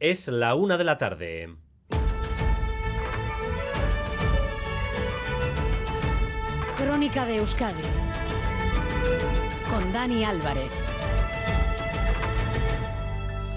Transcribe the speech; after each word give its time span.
Es 0.00 0.28
la 0.28 0.54
una 0.54 0.78
de 0.78 0.84
la 0.84 0.96
tarde. 0.96 1.56
Crónica 6.76 7.26
de 7.26 7.38
Euskadi 7.38 7.82
con 9.68 9.92
Dani 9.92 10.22
Álvarez. 10.22 10.70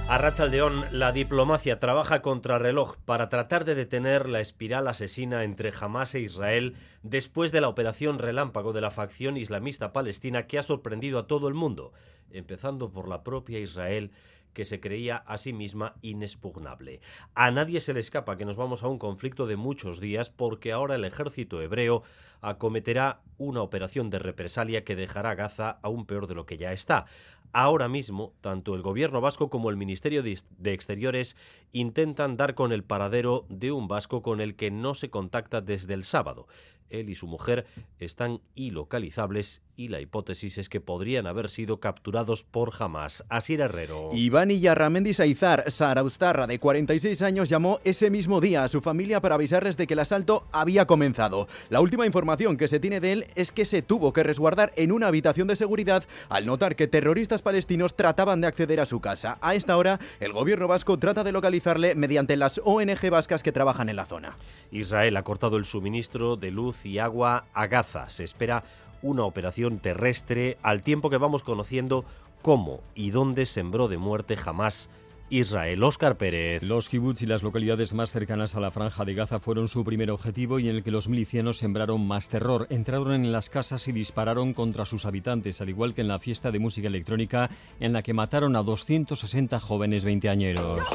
A 0.07 0.17
Rachaldeón, 0.17 0.85
la 0.91 1.11
diplomacia 1.11 1.79
trabaja 1.79 2.23
contra 2.23 2.57
reloj 2.57 2.97
para 3.05 3.29
tratar 3.29 3.63
de 3.63 3.75
detener 3.75 4.27
la 4.27 4.39
espiral 4.39 4.87
asesina 4.87 5.43
entre 5.43 5.71
Hamas 5.79 6.15
e 6.15 6.21
Israel 6.21 6.75
después 7.03 7.51
de 7.51 7.61
la 7.61 7.69
operación 7.69 8.17
relámpago 8.17 8.73
de 8.73 8.81
la 8.81 8.89
facción 8.89 9.37
islamista 9.37 9.93
palestina 9.93 10.47
que 10.47 10.57
ha 10.57 10.63
sorprendido 10.63 11.19
a 11.19 11.27
todo 11.27 11.47
el 11.47 11.53
mundo, 11.53 11.93
empezando 12.31 12.91
por 12.91 13.07
la 13.07 13.23
propia 13.23 13.59
Israel 13.59 14.11
que 14.53 14.65
se 14.65 14.79
creía 14.79 15.17
a 15.17 15.37
sí 15.37 15.53
misma 15.53 15.95
inexpugnable. 16.01 17.01
A 17.33 17.51
nadie 17.51 17.79
se 17.79 17.93
le 17.93 17.99
escapa 17.99 18.37
que 18.37 18.45
nos 18.45 18.57
vamos 18.57 18.83
a 18.83 18.87
un 18.87 18.97
conflicto 18.97 19.47
de 19.47 19.55
muchos 19.55 19.99
días 19.99 20.29
porque 20.29 20.71
ahora 20.71 20.95
el 20.95 21.05
ejército 21.05 21.61
hebreo 21.61 22.03
acometerá 22.41 23.21
una 23.37 23.61
operación 23.61 24.09
de 24.09 24.19
represalia 24.19 24.83
que 24.83 24.95
dejará 24.95 25.35
Gaza 25.35 25.79
aún 25.81 26.05
peor 26.05 26.27
de 26.27 26.35
lo 26.35 26.45
que 26.45 26.57
ya 26.57 26.73
está. 26.73 27.05
Ahora 27.53 27.87
mismo, 27.87 28.33
tanto 28.41 28.75
el 28.75 28.81
gobierno 28.81 29.21
vasco 29.21 29.49
como 29.49 29.69
el 29.69 29.77
Ministerio 29.77 30.23
de 30.23 30.73
Exteriores 30.73 31.35
intentan 31.71 32.37
dar 32.37 32.55
con 32.55 32.71
el 32.71 32.83
paradero 32.83 33.45
de 33.49 33.71
un 33.71 33.87
vasco 33.87 34.21
con 34.21 34.39
el 34.41 34.55
que 34.55 34.71
no 34.71 34.95
se 34.95 35.09
contacta 35.09 35.61
desde 35.61 35.93
el 35.93 36.03
sábado. 36.03 36.47
Él 36.91 37.09
y 37.09 37.15
su 37.15 37.27
mujer 37.27 37.65
están 37.99 38.41
ilocalizables 38.55 39.61
y 39.75 39.87
la 39.87 39.99
hipótesis 39.99 40.57
es 40.57 40.69
que 40.69 40.79
podrían 40.79 41.25
haber 41.25 41.49
sido 41.49 41.79
capturados 41.79 42.43
por 42.43 42.71
Hamas. 42.77 43.23
Así 43.29 43.55
Herrero. 43.55 44.09
Iván 44.11 44.51
Iyarramendi 44.51 45.13
Saizar, 45.13 45.69
Saraustarra, 45.71 46.45
de 46.45 46.59
46 46.59 47.21
años, 47.23 47.49
llamó 47.49 47.79
ese 47.83 48.09
mismo 48.09 48.41
día 48.41 48.63
a 48.63 48.67
su 48.67 48.81
familia 48.81 49.21
para 49.21 49.35
avisarles 49.35 49.77
de 49.77 49.87
que 49.87 49.93
el 49.93 49.99
asalto 49.99 50.47
había 50.51 50.85
comenzado. 50.85 51.47
La 51.69 51.81
última 51.81 52.05
información 52.05 52.57
que 52.57 52.67
se 52.67 52.79
tiene 52.79 52.99
de 52.99 53.13
él 53.13 53.25
es 53.35 53.51
que 53.51 53.65
se 53.65 53.81
tuvo 53.81 54.13
que 54.13 54.23
resguardar 54.23 54.71
en 54.75 54.91
una 54.91 55.07
habitación 55.07 55.47
de 55.47 55.55
seguridad 55.55 56.03
al 56.29 56.45
notar 56.45 56.75
que 56.75 56.87
terroristas 56.87 57.40
palestinos 57.41 57.95
trataban 57.95 58.41
de 58.41 58.47
acceder 58.47 58.79
a 58.79 58.85
su 58.85 59.01
casa. 59.01 59.37
A 59.41 59.55
esta 59.55 59.77
hora, 59.77 59.99
el 60.19 60.33
gobierno 60.33 60.67
vasco 60.67 60.97
trata 60.97 61.23
de 61.23 61.31
localizarle 61.31 61.95
mediante 61.95 62.37
las 62.37 62.61
ONG 62.63 63.09
vascas 63.09 63.43
que 63.43 63.51
trabajan 63.51 63.89
en 63.89 63.95
la 63.95 64.05
zona. 64.05 64.37
Israel 64.71 65.17
ha 65.17 65.23
cortado 65.23 65.57
el 65.57 65.65
suministro 65.65 66.35
de 66.35 66.51
luz 66.51 66.85
y 66.85 66.99
agua 66.99 67.45
a 67.53 67.67
Gaza. 67.67 68.09
Se 68.09 68.23
espera 68.23 68.63
una 69.01 69.23
operación 69.23 69.79
terrestre 69.79 70.57
al 70.61 70.83
tiempo 70.83 71.09
que 71.09 71.17
vamos 71.17 71.43
conociendo 71.43 72.05
cómo 72.41 72.81
y 72.95 73.11
dónde 73.11 73.45
sembró 73.45 73.87
de 73.87 73.97
muerte 73.97 74.37
jamás 74.37 74.89
Israel. 75.31 75.81
Oscar 75.83 76.17
Pérez. 76.17 76.61
Los 76.61 76.89
kibbutz 76.89 77.21
y 77.21 77.25
las 77.25 77.41
localidades 77.41 77.93
más 77.93 78.11
cercanas 78.11 78.55
a 78.55 78.59
la 78.59 78.69
franja 78.69 79.05
de 79.05 79.13
Gaza 79.13 79.39
fueron 79.39 79.69
su 79.69 79.83
primer 79.85 80.11
objetivo 80.11 80.59
y 80.59 80.69
en 80.69 80.75
el 80.75 80.83
que 80.83 80.91
los 80.91 81.07
milicianos 81.07 81.57
sembraron 81.57 82.05
más 82.05 82.27
terror. 82.27 82.67
Entraron 82.69 83.13
en 83.13 83.31
las 83.31 83.49
casas 83.49 83.87
y 83.87 83.93
dispararon 83.93 84.53
contra 84.53 84.85
sus 84.85 85.05
habitantes, 85.05 85.61
al 85.61 85.69
igual 85.69 85.93
que 85.93 86.01
en 86.01 86.09
la 86.09 86.19
fiesta 86.19 86.51
de 86.51 86.59
música 86.59 86.87
electrónica 86.87 87.49
en 87.79 87.93
la 87.93 88.03
que 88.03 88.13
mataron 88.13 88.55
a 88.57 88.63
260 88.63 89.59
jóvenes 89.59 90.03
veinteañeros. 90.03 90.87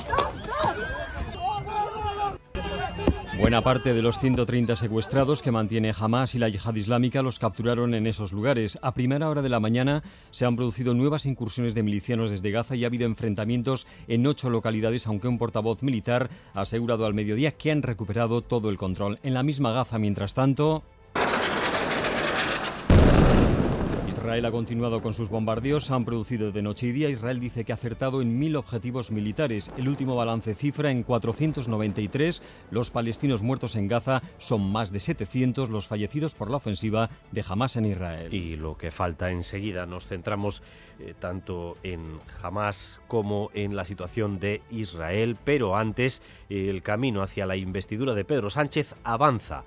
Buena 3.39 3.63
parte 3.63 3.93
de 3.93 4.01
los 4.01 4.19
130 4.19 4.77
secuestrados 4.77 5.43
que 5.43 5.53
mantiene 5.53 5.93
Hamas 5.97 6.35
y 6.35 6.39
la 6.39 6.49
yihad 6.49 6.75
islámica 6.75 7.21
los 7.21 7.39
capturaron 7.39 7.93
en 7.95 8.07
esos 8.07 8.33
lugares. 8.33 8.79
A 8.81 8.95
primera 8.95 9.29
hora 9.29 9.43
de 9.43 9.51
la 9.51 9.61
mañana 9.61 10.03
se 10.31 10.47
han 10.47 10.57
producido 10.57 10.95
nuevas 10.95 11.27
incursiones 11.27 11.75
de 11.75 11.83
milicianos 11.83 12.31
desde 12.31 12.51
Gaza 12.51 12.77
y 12.77 12.85
ha 12.85 12.87
habido 12.87 13.05
enfrentamientos 13.05 13.87
en 14.09 14.27
ocho 14.27 14.49
localidades, 14.49 15.07
aunque 15.07 15.29
un 15.29 15.37
portavoz 15.37 15.83
militar 15.83 16.31
ha 16.55 16.63
asegurado 16.63 17.05
al 17.05 17.13
mediodía 17.13 17.53
que 17.53 17.71
han 17.71 17.83
recuperado 17.83 18.41
todo 18.41 18.71
el 18.71 18.79
control. 18.79 19.19
En 19.23 19.35
la 19.35 19.43
misma 19.43 19.71
Gaza, 19.71 19.99
mientras 19.99 20.33
tanto, 20.33 20.83
Israel 24.27 24.47
ha 24.47 24.51
continuado 24.51 25.03
con 25.03 25.15
sus 25.15 25.31
bombardeos, 25.31 25.85
se 25.85 25.95
han 25.95 26.05
producido 26.05 26.51
de 26.51 26.61
noche 26.61 26.89
y 26.89 26.91
día. 26.91 27.09
Israel 27.09 27.39
dice 27.39 27.65
que 27.65 27.71
ha 27.71 27.77
acertado 27.77 28.21
en 28.21 28.41
mil 28.41 28.57
objetivos 28.57 29.13
militares. 29.13 29.71
El 29.77 29.89
último 29.89 30.17
balance 30.17 30.53
cifra 30.57 30.91
en 30.91 31.05
493. 31.05 32.43
Los 32.73 32.91
palestinos 32.91 33.43
muertos 33.43 33.77
en 33.77 33.87
Gaza 33.87 34.23
son 34.39 34.69
más 34.73 34.91
de 34.91 34.99
700 34.99 35.71
los 35.71 35.87
fallecidos 35.87 36.35
por 36.35 36.51
la 36.51 36.57
ofensiva 36.57 37.09
de 37.31 37.45
Hamas 37.49 37.77
en 37.77 37.85
Israel. 37.85 38.35
Y 38.35 38.57
lo 38.57 38.77
que 38.77 38.91
falta 38.91 39.31
enseguida, 39.31 39.87
nos 39.87 40.09
centramos 40.09 40.61
eh, 40.99 41.15
tanto 41.17 41.77
en 41.85 42.19
Hamas 42.43 43.01
como 43.07 43.51
en 43.55 43.77
la 43.77 43.85
situación 43.85 44.41
de 44.41 44.61
Israel, 44.73 45.37
pero 45.45 45.77
antes 45.77 46.21
el 46.49 46.83
camino 46.83 47.23
hacia 47.23 47.47
la 47.47 47.55
investidura 47.55 48.15
de 48.15 48.25
Pedro 48.25 48.51
Sánchez 48.51 48.97
avanza. 49.05 49.63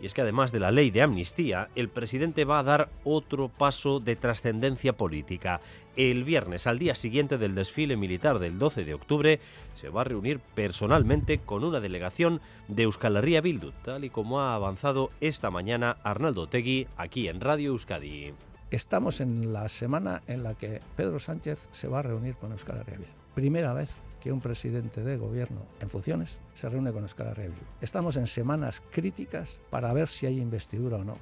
Y 0.00 0.06
es 0.06 0.14
que 0.14 0.20
además 0.20 0.52
de 0.52 0.60
la 0.60 0.70
ley 0.70 0.90
de 0.90 1.02
amnistía, 1.02 1.68
el 1.74 1.88
presidente 1.88 2.44
va 2.44 2.58
a 2.58 2.62
dar 2.62 2.90
otro 3.04 3.48
paso 3.48 3.98
de 3.98 4.16
trascendencia 4.16 4.94
política. 4.94 5.60
El 5.96 6.24
viernes, 6.24 6.66
al 6.66 6.78
día 6.78 6.94
siguiente 6.94 7.38
del 7.38 7.54
desfile 7.54 7.96
militar 7.96 8.38
del 8.38 8.58
12 8.58 8.84
de 8.84 8.94
octubre, 8.94 9.40
se 9.74 9.88
va 9.88 10.02
a 10.02 10.04
reunir 10.04 10.40
personalmente 10.54 11.38
con 11.38 11.64
una 11.64 11.80
delegación 11.80 12.42
de 12.68 12.82
Euskal 12.82 13.16
Herria 13.16 13.40
Bildu, 13.40 13.72
tal 13.84 14.04
y 14.04 14.10
como 14.10 14.40
ha 14.40 14.54
avanzado 14.54 15.10
esta 15.22 15.50
mañana 15.50 15.96
Arnaldo 16.02 16.46
Tegui 16.46 16.86
aquí 16.98 17.28
en 17.28 17.40
Radio 17.40 17.70
Euskadi. 17.70 18.34
Estamos 18.70 19.20
en 19.20 19.54
la 19.54 19.68
semana 19.70 20.22
en 20.26 20.42
la 20.42 20.54
que 20.54 20.82
Pedro 20.96 21.18
Sánchez 21.18 21.68
se 21.70 21.88
va 21.88 22.00
a 22.00 22.02
reunir 22.02 22.34
con 22.34 22.52
Euskal 22.52 22.80
Herria 22.80 22.98
Bildu. 22.98 23.12
Primera 23.34 23.72
vez 23.72 23.94
que 24.26 24.32
un 24.32 24.40
presidente 24.40 25.04
de 25.04 25.16
gobierno 25.16 25.60
en 25.78 25.88
funciones 25.88 26.36
se 26.56 26.68
reúne 26.68 26.90
con 26.90 27.04
Escala 27.04 27.32
Review. 27.32 27.62
Estamos 27.80 28.16
en 28.16 28.26
semanas 28.26 28.82
críticas 28.90 29.60
para 29.70 29.92
ver 29.92 30.08
si 30.08 30.26
hay 30.26 30.40
investidura 30.40 30.96
o 30.96 31.04
no. 31.04 31.14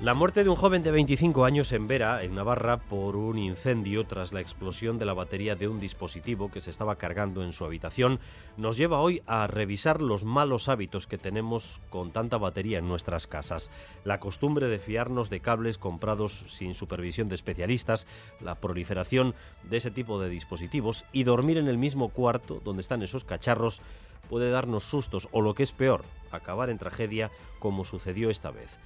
La 0.00 0.14
muerte 0.14 0.44
de 0.44 0.48
un 0.48 0.54
joven 0.54 0.84
de 0.84 0.92
25 0.92 1.44
años 1.44 1.72
en 1.72 1.88
Vera, 1.88 2.22
en 2.22 2.36
Navarra, 2.36 2.76
por 2.76 3.16
un 3.16 3.36
incendio 3.36 4.06
tras 4.06 4.32
la 4.32 4.40
explosión 4.40 4.96
de 4.96 5.04
la 5.04 5.12
batería 5.12 5.56
de 5.56 5.66
un 5.66 5.80
dispositivo 5.80 6.52
que 6.52 6.60
se 6.60 6.70
estaba 6.70 6.94
cargando 6.94 7.42
en 7.42 7.52
su 7.52 7.64
habitación, 7.64 8.20
nos 8.56 8.76
lleva 8.76 9.00
hoy 9.00 9.22
a 9.26 9.48
revisar 9.48 10.00
los 10.00 10.22
malos 10.22 10.68
hábitos 10.68 11.08
que 11.08 11.18
tenemos 11.18 11.80
con 11.90 12.12
tanta 12.12 12.38
batería 12.38 12.78
en 12.78 12.86
nuestras 12.86 13.26
casas. 13.26 13.72
La 14.04 14.20
costumbre 14.20 14.68
de 14.68 14.78
fiarnos 14.78 15.30
de 15.30 15.40
cables 15.40 15.78
comprados 15.78 16.44
sin 16.46 16.74
supervisión 16.74 17.28
de 17.28 17.34
especialistas, 17.34 18.06
la 18.40 18.54
proliferación 18.54 19.34
de 19.64 19.78
ese 19.78 19.90
tipo 19.90 20.20
de 20.20 20.28
dispositivos 20.28 21.06
y 21.10 21.24
dormir 21.24 21.58
en 21.58 21.66
el 21.66 21.76
mismo 21.76 22.10
cuarto 22.10 22.62
donde 22.64 22.82
están 22.82 23.02
esos 23.02 23.24
cacharros 23.24 23.82
puede 24.30 24.48
darnos 24.52 24.84
sustos 24.84 25.26
o 25.32 25.40
lo 25.40 25.54
que 25.54 25.64
es 25.64 25.72
peor, 25.72 26.04
acabar 26.30 26.70
en 26.70 26.78
tragedia 26.78 27.32
como 27.58 27.84
sucedió 27.84 28.30
esta 28.30 28.52
vez 28.52 28.78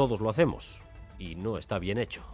todos 0.00 0.22
lo 0.22 0.30
hacemos 0.30 0.80
y 1.18 1.34
no 1.34 1.58
está 1.58 1.78
bien 1.78 1.98
hecho 1.98 2.24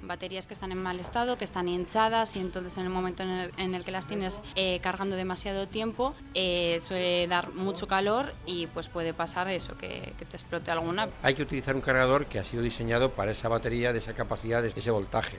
baterías 0.00 0.46
que 0.46 0.54
están 0.54 0.72
en 0.72 0.82
mal 0.82 1.00
estado, 1.00 1.36
que 1.36 1.44
están 1.44 1.68
hinchadas 1.68 2.34
y 2.36 2.40
entonces 2.40 2.78
en 2.78 2.84
el 2.84 2.90
momento 2.90 3.22
en 3.22 3.74
el, 3.74 3.84
que 3.84 3.90
las 3.90 4.06
tienes 4.06 4.40
eh, 4.54 4.80
cargando 4.82 5.16
demasiado 5.16 5.66
tiempo 5.66 6.14
eh, 6.32 6.78
suele 6.80 7.26
dar 7.26 7.52
mucho 7.52 7.86
calor 7.86 8.32
y 8.46 8.68
pues 8.68 8.88
puede 8.88 9.12
pasar 9.12 9.48
eso, 9.48 9.76
que, 9.76 10.14
que, 10.18 10.24
te 10.24 10.36
explote 10.36 10.70
alguna. 10.70 11.10
Hay 11.22 11.34
que 11.34 11.42
utilizar 11.42 11.74
un 11.74 11.82
cargador 11.82 12.24
que 12.24 12.38
ha 12.38 12.44
sido 12.44 12.62
diseñado 12.62 13.10
para 13.10 13.32
esa 13.32 13.48
batería 13.48 13.92
de 13.92 13.98
esa 13.98 14.14
capacidad, 14.14 14.62
de 14.62 14.68
ese 14.68 14.90
voltaje. 14.90 15.36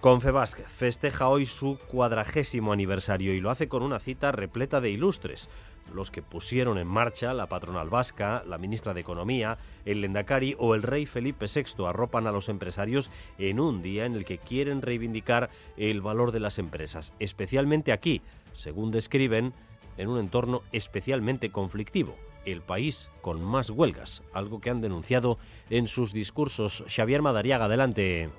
Confebasque 0.00 0.62
festeja 0.62 1.28
hoy 1.28 1.44
su 1.44 1.78
cuadragésimo 1.88 2.72
aniversario 2.72 3.34
y 3.34 3.40
lo 3.40 3.50
hace 3.50 3.68
con 3.68 3.82
una 3.82 3.98
cita 3.98 4.32
repleta 4.32 4.80
de 4.80 4.88
ilustres 4.88 5.50
los 5.92 6.10
que 6.10 6.22
pusieron 6.22 6.78
en 6.78 6.86
marcha 6.86 7.34
la 7.34 7.48
patronal 7.48 7.90
vasca, 7.90 8.42
la 8.46 8.56
ministra 8.56 8.94
de 8.94 9.00
Economía, 9.00 9.58
el 9.84 10.00
Lendakari 10.00 10.56
o 10.58 10.74
el 10.74 10.82
rey 10.82 11.04
Felipe 11.04 11.46
VI 11.52 11.84
arropan 11.86 12.26
a 12.26 12.32
los 12.32 12.48
empresarios 12.48 13.10
en 13.38 13.60
un 13.60 13.82
día 13.82 14.06
en 14.06 14.14
el 14.14 14.24
que 14.24 14.38
quieren 14.38 14.80
reivindicar 14.80 15.50
el 15.76 16.00
valor 16.00 16.32
de 16.32 16.40
las 16.40 16.58
empresas, 16.58 17.12
especialmente 17.18 17.92
aquí, 17.92 18.22
según 18.52 18.92
describen, 18.92 19.52
en 19.98 20.08
un 20.08 20.18
entorno 20.18 20.62
especialmente 20.72 21.50
conflictivo 21.50 22.16
el 22.46 22.62
país 22.62 23.10
con 23.20 23.44
más 23.44 23.68
huelgas, 23.68 24.22
algo 24.32 24.62
que 24.62 24.70
han 24.70 24.80
denunciado 24.80 25.38
en 25.68 25.88
sus 25.88 26.14
discursos. 26.14 26.84
Xavier 26.88 27.20
Madariaga, 27.20 27.66
adelante. 27.66 28.30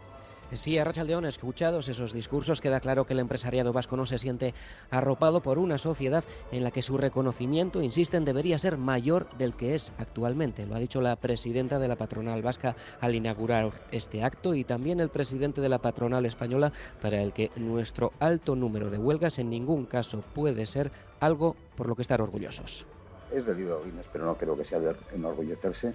Sí, 0.53 0.77
a 0.77 0.83
Rachaldeón, 0.83 1.23
escuchados 1.25 1.87
esos 1.87 2.11
discursos, 2.11 2.59
queda 2.59 2.81
claro 2.81 3.05
que 3.05 3.13
el 3.13 3.19
empresariado 3.19 3.71
vasco 3.71 3.95
no 3.95 4.05
se 4.05 4.17
siente 4.17 4.53
arropado 4.89 5.41
por 5.41 5.57
una 5.57 5.77
sociedad 5.77 6.25
en 6.51 6.65
la 6.65 6.71
que 6.71 6.81
su 6.81 6.97
reconocimiento, 6.97 7.81
insisten, 7.81 8.25
debería 8.25 8.59
ser 8.59 8.77
mayor 8.77 9.29
del 9.37 9.55
que 9.55 9.75
es 9.75 9.93
actualmente. 9.97 10.65
Lo 10.65 10.75
ha 10.75 10.79
dicho 10.79 10.99
la 10.99 11.15
presidenta 11.15 11.79
de 11.79 11.87
la 11.87 11.95
patronal 11.95 12.41
vasca 12.41 12.75
al 12.99 13.15
inaugurar 13.15 13.87
este 13.91 14.23
acto 14.23 14.53
y 14.53 14.65
también 14.65 14.99
el 14.99 15.09
presidente 15.09 15.61
de 15.61 15.69
la 15.69 15.79
patronal 15.79 16.25
española, 16.25 16.73
para 17.01 17.21
el 17.21 17.31
que 17.31 17.51
nuestro 17.55 18.11
alto 18.19 18.53
número 18.55 18.89
de 18.89 18.97
huelgas 18.97 19.39
en 19.39 19.49
ningún 19.49 19.85
caso 19.85 20.21
puede 20.35 20.65
ser 20.65 20.91
algo 21.21 21.55
por 21.77 21.87
lo 21.87 21.95
que 21.95 22.01
estar 22.01 22.21
orgullosos. 22.21 22.85
Es 23.31 23.45
debido, 23.45 23.87
Inés, 23.87 24.09
pero 24.11 24.25
no 24.25 24.37
creo 24.37 24.57
que 24.57 24.65
sea 24.65 24.79
de 24.79 24.97
enorgullecerse, 25.13 25.93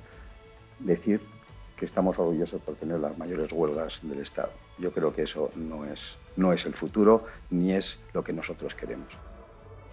decir 0.78 1.20
que 1.76 1.84
estamos 1.84 2.19
orgullosos 2.19 2.61
por 2.62 2.75
tener 2.75 2.99
las 2.99 3.17
mayores 3.19 3.52
huelgas 3.52 4.00
del 4.02 4.20
Estado. 4.20 4.50
Yo 4.78 4.93
creo 4.93 5.14
que 5.14 5.23
eso 5.23 5.50
no 5.55 5.84
es, 5.84 6.17
no 6.37 6.52
es 6.52 6.64
el 6.67 6.75
futuro 6.75 7.25
ni 7.50 7.73
es 7.73 8.00
lo 8.12 8.25
que 8.25 8.32
nosotros 8.32 8.75
queremos. 8.75 9.19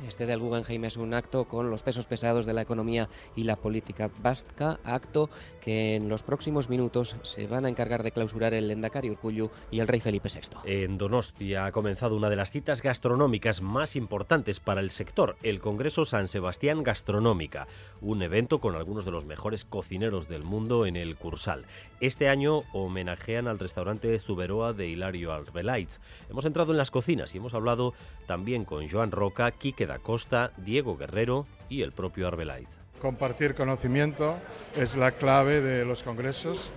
Este 0.07 0.25
del 0.25 0.39
Guggenheim 0.39 0.83
es 0.85 0.97
un 0.97 1.13
acto 1.13 1.45
con 1.45 1.69
los 1.69 1.81
pesos 1.81 2.07
pesados 2.07 2.45
de 2.45 2.53
la 2.53 2.61
economía 2.61 3.07
y 3.35 3.43
la 3.43 3.55
política 3.55 4.11
vasca, 4.21 4.79
acto 4.83 5.29
que 5.61 5.95
en 5.95 6.09
los 6.09 6.23
próximos 6.23 6.69
minutos 6.69 7.15
se 7.21 7.47
van 7.47 7.65
a 7.65 7.69
encargar 7.69 8.03
de 8.03 8.11
clausurar 8.11 8.53
el 8.53 8.67
Lendakari 8.67 9.09
Urcullu 9.09 9.49
y 9.71 9.79
el 9.79 9.87
rey 9.87 10.01
Felipe 10.01 10.27
VI. 10.29 10.57
En 10.65 10.97
Donostia 10.97 11.65
ha 11.65 11.71
comenzado 11.71 12.17
una 12.17 12.29
de 12.29 12.35
las 12.35 12.51
citas 12.51 12.81
gastronómicas 12.81 13.61
más 13.61 13.95
importantes 13.95 14.59
para 14.59 14.81
el 14.81 14.91
sector, 14.91 15.37
el 15.41 15.61
Congreso 15.61 16.03
San 16.03 16.27
Sebastián 16.27 16.83
Gastronómica, 16.83 17.67
un 18.01 18.21
evento 18.21 18.59
con 18.59 18.75
algunos 18.75 19.05
de 19.05 19.11
los 19.11 19.25
mejores 19.25 19.63
cocineros 19.63 20.27
del 20.27 20.43
mundo 20.43 20.85
en 20.85 20.97
el 20.97 21.15
Cursal. 21.15 21.65
Este 22.01 22.27
año 22.27 22.63
homenajean 22.73 23.47
al 23.47 23.59
restaurante 23.59 24.19
Zuberoa 24.19 24.73
de 24.73 24.87
Hilario 24.87 25.31
Arbelaitz. 25.31 26.01
Hemos 26.29 26.43
entrado 26.43 26.71
en 26.71 26.77
las 26.77 26.91
cocinas 26.91 27.33
y 27.33 27.37
hemos 27.37 27.53
hablado 27.53 27.93
también 28.25 28.65
con 28.65 28.89
Joan 28.89 29.11
Roca, 29.11 29.49
Quique 29.51 29.92
Costa, 29.99 30.51
Diego 30.57 30.97
Guerrero 30.97 31.45
y 31.69 31.81
el 31.81 31.91
propio 31.91 32.27
Arbelaiz. 32.27 32.77
Compartir 33.01 33.55
conocimiento 33.55 34.35
es 34.77 34.95
la 34.95 35.11
clave 35.11 35.61
de 35.61 35.85
los 35.85 36.03
congresos. 36.03 36.71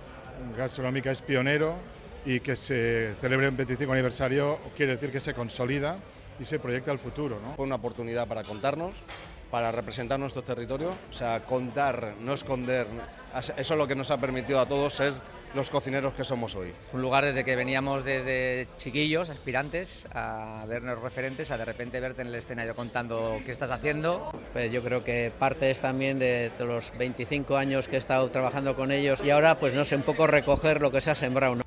Gastronómica 0.57 1.11
es 1.11 1.21
pionero 1.21 1.75
y 2.25 2.41
que 2.41 2.55
se 2.55 3.15
celebre 3.21 3.47
un 3.47 3.55
25 3.55 3.93
aniversario 3.93 4.59
quiere 4.75 4.93
decir 4.93 5.11
que 5.11 5.21
se 5.21 5.33
consolida 5.33 5.97
y 6.39 6.43
se 6.43 6.59
proyecta 6.59 6.91
al 6.91 6.99
futuro. 6.99 7.39
¿no? 7.41 7.55
Fue 7.55 7.65
una 7.65 7.75
oportunidad 7.75 8.27
para 8.27 8.43
contarnos, 8.43 8.95
para 9.49 9.71
representar 9.71 10.19
nuestro 10.19 10.43
territorio, 10.43 10.89
o 11.09 11.13
sea, 11.13 11.45
contar, 11.45 12.15
no 12.19 12.33
esconder. 12.33 12.87
Eso 13.35 13.53
es 13.57 13.69
lo 13.77 13.87
que 13.87 13.95
nos 13.95 14.11
ha 14.11 14.19
permitido 14.19 14.59
a 14.59 14.67
todos 14.67 14.93
ser 14.93 15.13
los 15.57 15.69
cocineros 15.71 16.13
que 16.13 16.23
somos 16.23 16.53
hoy. 16.55 16.71
Un 16.93 17.01
lugar 17.01 17.25
desde 17.25 17.43
que 17.43 17.55
veníamos 17.55 18.05
desde 18.05 18.67
chiquillos, 18.77 19.31
aspirantes, 19.31 20.05
a 20.13 20.63
vernos 20.67 21.01
referentes, 21.01 21.49
a 21.49 21.57
de 21.57 21.65
repente 21.65 21.99
verte 21.99 22.21
en 22.21 22.27
el 22.27 22.35
escenario 22.35 22.75
contando 22.75 23.41
qué 23.43 23.51
estás 23.51 23.71
haciendo. 23.71 24.31
Pues 24.53 24.71
yo 24.71 24.83
creo 24.83 25.03
que 25.03 25.31
parte 25.37 25.71
es 25.71 25.79
también 25.79 26.19
de, 26.19 26.51
los 26.59 26.95
25 26.99 27.57
años 27.57 27.87
que 27.87 27.95
he 27.95 27.97
estado 27.97 28.29
trabajando 28.29 28.75
con 28.75 28.91
ellos 28.91 29.19
y 29.23 29.31
ahora 29.31 29.59
pues 29.59 29.73
no 29.73 29.83
sé, 29.83 29.95
un 29.95 30.03
poco 30.03 30.27
recoger 30.27 30.79
lo 30.79 30.91
que 30.91 31.01
se 31.01 31.09
ha 31.09 31.15
sembrado. 31.15 31.55
¿no? 31.55 31.63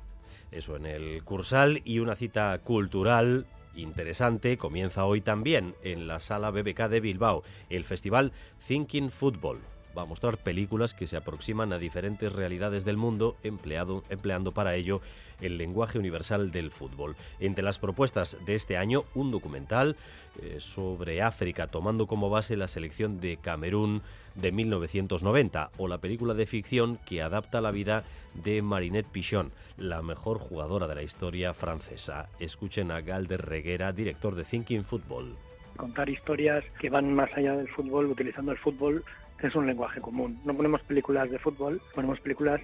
Eso 0.51 0.77
en 0.77 0.85
el 0.85 1.21
Cursal 1.25 1.81
y 1.83 1.99
una 1.99 2.15
cita 2.15 2.57
cultural 2.59 3.45
interesante 3.75 4.57
comienza 4.57 5.03
hoy 5.03 5.19
también 5.19 5.75
en 5.83 6.07
la 6.07 6.21
sala 6.21 6.49
BBK 6.49 6.87
de 6.87 7.01
Bilbao, 7.01 7.43
el 7.69 7.83
festival 7.83 8.31
Thinking 8.65 9.11
Football 9.11 9.59
va 9.97 10.03
a 10.03 10.05
mostrar 10.05 10.37
películas 10.37 10.93
que 10.93 11.07
se 11.07 11.17
aproximan 11.17 11.73
a 11.73 11.77
diferentes 11.77 12.31
realidades 12.31 12.85
del 12.85 12.97
mundo, 12.97 13.37
empleando 13.43 14.51
para 14.51 14.75
ello 14.75 15.01
el 15.41 15.57
lenguaje 15.57 15.99
universal 15.99 16.51
del 16.51 16.71
fútbol. 16.71 17.15
Entre 17.39 17.63
las 17.63 17.79
propuestas 17.79 18.37
de 18.45 18.55
este 18.55 18.77
año, 18.77 19.03
un 19.15 19.31
documental 19.31 19.95
eh, 20.41 20.57
sobre 20.59 21.21
África, 21.21 21.67
tomando 21.67 22.07
como 22.07 22.29
base 22.29 22.55
la 22.55 22.67
selección 22.67 23.19
de 23.19 23.37
Camerún 23.37 24.01
de 24.35 24.51
1990, 24.51 25.71
o 25.77 25.87
la 25.87 25.97
película 25.97 26.33
de 26.33 26.45
ficción 26.45 26.97
que 27.05 27.21
adapta 27.21 27.59
la 27.59 27.71
vida 27.71 28.03
de 28.33 28.61
Marinette 28.61 29.07
Pichon, 29.11 29.51
la 29.77 30.01
mejor 30.01 30.37
jugadora 30.37 30.87
de 30.87 30.95
la 30.95 31.03
historia 31.03 31.53
francesa. 31.53 32.29
Escuchen 32.39 32.91
a 32.91 33.01
Galder 33.01 33.41
Reguera, 33.41 33.91
director 33.91 34.35
de 34.35 34.45
Thinking 34.45 34.85
Football 34.85 35.35
contar 35.77 36.09
historias 36.09 36.63
que 36.79 36.91
van 36.91 37.11
más 37.15 37.31
allá 37.35 37.55
del 37.55 37.67
fútbol, 37.69 38.05
utilizando 38.05 38.51
el 38.51 38.57
fútbol 38.59 39.03
es 39.47 39.55
un 39.55 39.67
lenguaje 39.67 40.01
común. 40.01 40.39
No 40.45 40.53
ponemos 40.53 40.81
películas 40.81 41.29
de 41.29 41.39
fútbol, 41.39 41.81
ponemos 41.93 42.19
películas 42.19 42.61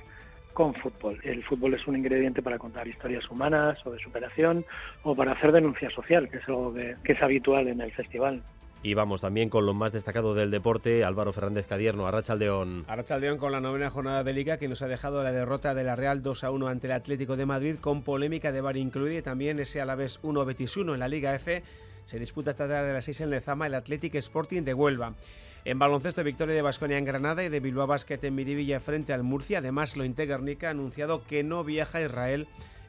con 0.58 0.74
fútbol. 0.74 1.20
El 1.24 1.44
fútbol 1.44 1.76
es 1.76 1.86
un 1.86 1.96
ingrediente 1.96 2.42
para 2.42 2.58
contar 2.58 2.88
historias 2.88 3.30
humanas 3.30 3.78
o 3.86 3.92
de 3.92 4.00
superación 4.00 4.66
o 5.04 5.16
para 5.16 5.34
hacer 5.34 5.52
denuncia 5.52 5.88
social, 5.92 6.28
que 6.30 6.38
es 6.38 6.48
algo 6.48 6.74
que, 6.74 6.96
es 7.04 7.22
habitual 7.22 7.68
en 7.68 7.80
el 7.80 7.92
festival. 7.92 8.42
Y 8.82 8.96
vamos 8.96 9.22
también 9.22 9.50
con 9.50 9.68
lo 9.68 9.76
más 9.76 9.92
destacado 9.92 10.34
del 10.34 10.50
deporte, 10.50 11.04
Álvaro 11.04 11.32
Fernández 11.32 11.68
Cadierno, 11.68 12.08
Arrachaldeón. 12.08 12.86
Arrachaldeón 12.88 13.38
con 13.38 13.52
la 13.52 13.62
novena 13.62 13.92
jornada 13.92 14.24
de 14.24 14.34
Liga 14.34 14.58
que 14.58 14.68
nos 14.68 14.82
ha 14.82 14.88
dejado 14.88 15.22
la 15.22 15.32
derrota 15.32 15.76
de 15.76 15.84
la 15.84 15.96
Real 15.96 16.24
2 16.24 16.44
a 16.44 16.50
1 16.50 16.68
ante 16.68 16.88
el 16.88 16.94
Atlético 16.94 17.38
de 17.38 17.46
Madrid 17.46 17.76
con 17.80 18.02
polémica 18.02 18.52
de 18.52 18.62
bar 18.62 18.78
incluida 18.78 19.20
y 19.20 19.22
también 19.22 19.60
ese 19.60 19.80
Alavés 19.80 20.20
1 20.24 20.44
Betis 20.44 20.76
1 20.76 20.96
en 20.96 21.00
la 21.00 21.08
Liga 21.08 21.36
F. 21.36 21.62
Se 22.07 22.18
disputa 22.18 22.51
esta 22.51 22.69
tarde 22.69 22.89
a 22.89 22.94
las 22.94 23.06
6 23.06 23.21
en 23.21 23.30
Lezama 23.30 23.68
el 23.68 23.75
Athletic 23.75 24.15
Sporting 24.15 24.63
de 24.63 24.74
Huelva. 24.74 25.13
En 25.65 25.77
baloncesto, 25.77 26.24
victoria 26.24 26.56
de 26.56 26.62
Basconia 26.62 26.98
en 26.98 27.04
Granada 27.04 27.44
y 27.44 27.50
de 27.50 27.59
Bilbao 27.59 27.86
Basket 27.86 28.19
en 28.24 28.33
Miribilla 28.33 28.80
frente 28.80 29.12
al 29.12 29.24
Murcia. 29.24 29.57
Además, 29.57 29.98
lo 29.98 30.06
Guernica 30.06 30.69
ha 30.69 30.71
anunciado 30.71 31.25
que 31.25 31.44
no 31.44 31.65
viaja 31.65 31.98
a 31.98 32.04
Israel, 32.04 32.48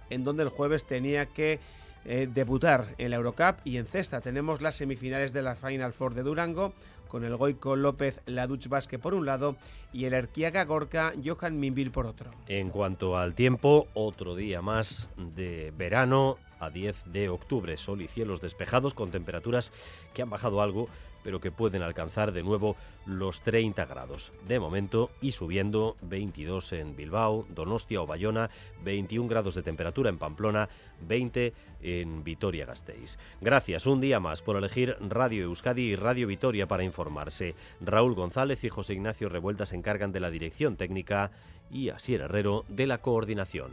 en 0.08 0.22
donde 0.22 0.44
el 0.44 0.50
jueves 0.50 0.84
tenía 0.84 1.26
que 1.26 1.58
eh, 2.04 2.28
debutar 2.32 2.94
en 2.98 3.10
la 3.10 3.16
Eurocup. 3.16 3.56
Y 3.64 3.78
en 3.78 3.86
cesta 3.86 4.20
tenemos 4.20 4.62
las 4.62 4.76
semifinales 4.76 5.32
de 5.32 5.42
la 5.42 5.56
Final 5.56 5.92
Four 5.92 6.14
de 6.14 6.22
Durango, 6.22 6.72
con 7.08 7.24
el 7.24 7.34
Goico 7.34 7.74
López 7.74 8.20
Laduch 8.26 8.68
Basque 8.68 9.00
por 9.00 9.14
un 9.14 9.26
lado 9.26 9.56
y 9.92 10.04
el 10.04 10.12
Erquiaga 10.12 10.64
Gorka 10.64 11.12
Johan 11.24 11.58
Minville 11.58 11.90
por 11.90 12.06
otro. 12.06 12.30
En 12.46 12.70
cuanto 12.70 13.16
al 13.16 13.34
tiempo, 13.34 13.88
otro 13.94 14.36
día 14.36 14.62
más 14.62 15.08
de 15.16 15.72
verano 15.76 16.38
a 16.60 16.70
10 16.70 17.05
de 17.06 17.28
octubre. 17.28 17.76
Sol 17.76 18.02
y 18.02 18.08
cielos 18.08 18.40
despejados 18.40 18.94
con 18.94 19.10
temperaturas 19.10 19.72
que 20.14 20.22
han 20.22 20.31
bajado 20.31 20.62
algo 20.62 20.88
pero 21.22 21.40
que 21.40 21.50
pueden 21.50 21.82
alcanzar 21.82 22.32
de 22.32 22.43
nuevo 22.43 22.76
los 23.06 23.40
30 23.43 23.84
grados. 23.87 24.32
De 24.46 24.60
momento 24.60 25.10
y 25.20 25.32
subiendo 25.32 25.96
22 26.02 26.72
en 26.72 26.96
Bilbao, 26.96 27.46
Donostia 27.50 28.00
o 28.00 28.06
Bayona, 28.06 28.50
21 28.82 29.28
grados 29.28 29.55
de 29.55 29.62
temperatura 29.62 30.10
en 30.10 30.19
Pamplona, 30.19 30.69
20 31.06 31.52
en 31.82 32.25
Vitoria-Gasteiz. 32.25 33.19
Gracias 33.40 33.87
un 33.87 34.00
día 34.00 34.20
más 34.20 34.43
por 34.43 34.56
elegir 34.56 34.96
Radio 35.00 35.44
Euskadi 35.44 35.82
y 35.82 35.96
Radio 35.96 36.26
Vitoria 36.26 36.66
para 36.66 36.84
informarse. 36.84 37.54
Raúl 37.81 38.14
González 38.14 38.64
y 38.64 38.69
José 38.69 38.94
Ignacio 38.94 39.28
Revuelta 39.28 39.66
se 39.66 39.76
encargan 39.76 40.12
de 40.12 40.20
la 40.20 40.31
dirección 40.31 40.76
técnica 40.76 41.31
y 41.70 41.90
Asier 41.90 42.22
Herrero 42.22 42.64
de 42.69 42.87
la 42.87 42.99
coordinación. 42.99 43.72